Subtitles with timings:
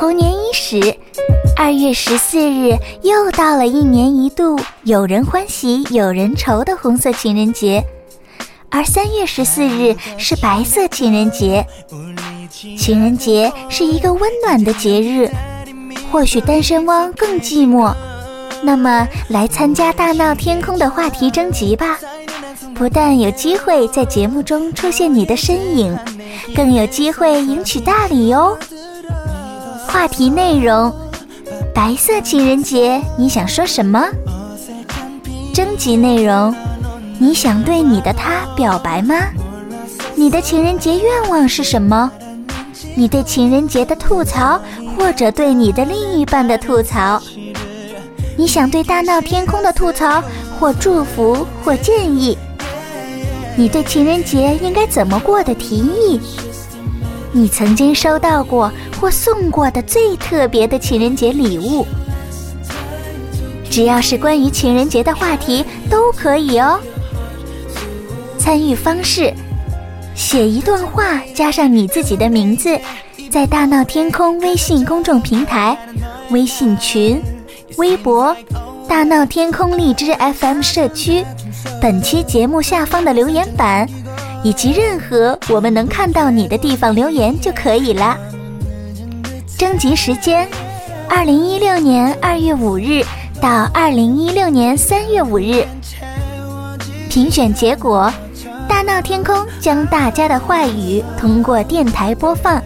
[0.00, 0.96] 伊始，
[1.56, 7.84] 二月十四日又到了一年一度有人欢喜有人愁的红色情人节，
[8.70, 11.66] 而三月十四日是白色情人节。
[12.78, 15.28] 情人节是一个温暖的节日，
[16.12, 17.92] 或许单身汪更寂寞。
[18.62, 21.98] 那么，来参加大闹天空的话题征集吧！
[22.74, 25.98] 不但有机会在节目中出现你的身影，
[26.54, 28.56] 更有机会赢取大礼哦。
[29.88, 30.94] 话题内容：
[31.74, 34.06] 白色情人节，你想说什么？
[35.54, 36.54] 征集内容：
[37.18, 39.14] 你想对你的他表白吗？
[40.14, 42.10] 你的情人节愿望是什么？
[42.94, 44.60] 你对情人节的吐槽，
[44.96, 47.20] 或者对你的另一半的吐槽？
[48.36, 50.22] 你想对大闹天空的吐槽，
[50.60, 52.36] 或祝福，或建议？
[53.56, 56.20] 你对情人节应该怎么过的提议？
[57.32, 61.86] 你曾经收到过或送过的最特别的情人节礼物？
[63.70, 66.80] 只要是关于情人节的话题都可以哦。
[68.38, 69.32] 参与方式：
[70.14, 72.78] 写一段话，加上你自己的名字，
[73.30, 75.76] 在大闹天空微信公众平台、
[76.30, 77.22] 微信群。
[77.76, 78.34] 微博、
[78.88, 81.24] 大闹天空荔枝 FM 社区，
[81.80, 83.88] 本期节目下方的留言板，
[84.42, 88.16] 以及任何我们能看到你的地方留言就可以了。
[89.56, 90.48] 征集时间：
[91.08, 93.04] 二零一六年二月五日
[93.40, 95.66] 到二零一六年三月五日。
[97.08, 98.12] 评选结果：
[98.68, 102.62] 大闹天空将大家的话语通过电台播放，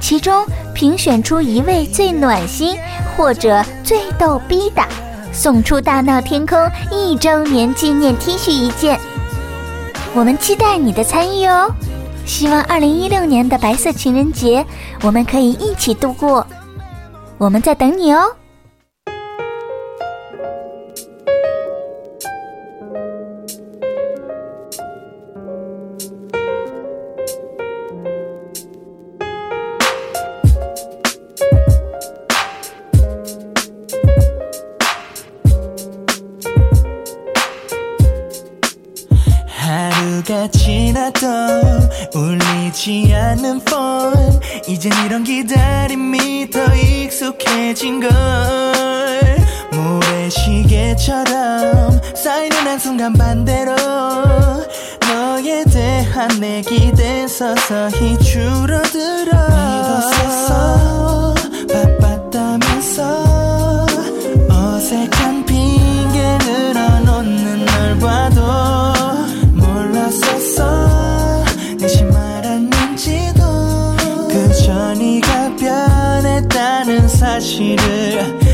[0.00, 2.76] 其中评选出一位最暖心。
[3.16, 4.82] 或者最逗逼的，
[5.30, 6.58] 送出大闹天空
[6.90, 8.98] 一周年纪念 T 恤一件。
[10.12, 11.72] 我们期待你的参与哦！
[12.26, 14.64] 希望二零一六年的白色情人节，
[15.02, 16.44] 我们可以一起度过。
[17.38, 18.24] 我们在等你哦。
[40.26, 41.26] 가 지나도
[42.14, 48.10] 울리지 않는 폰 이젠 이런 기다림이 더 익숙해진 걸.
[50.30, 53.74] 모래시계처럼 쌓이는 한순간 반대로
[55.08, 59.30] 너에 대한 내 기대 서서히 줄어들어
[77.76, 78.49] needed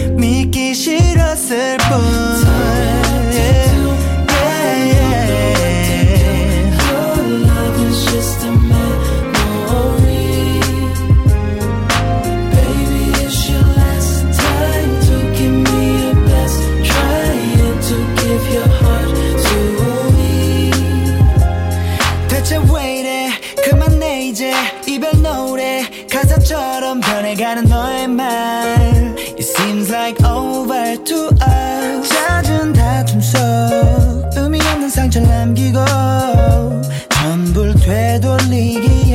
[29.47, 32.09] seems like over to us.
[32.09, 33.39] 잦은 다툼 속
[34.37, 35.79] 의미 없는 상처를 남기고
[37.11, 39.06] 전부를 되돌리기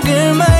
[0.00, 0.53] girl, my